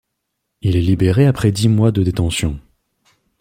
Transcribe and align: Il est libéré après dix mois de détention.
Il 0.61 0.75
est 0.77 0.81
libéré 0.81 1.27
après 1.27 1.51
dix 1.51 1.69
mois 1.69 1.91
de 1.91 2.01
détention. 2.01 2.59